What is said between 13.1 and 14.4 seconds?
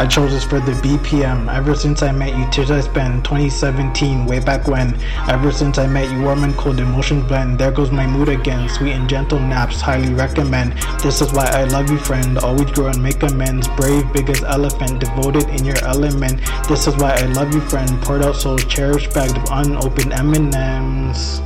amends. Brave, big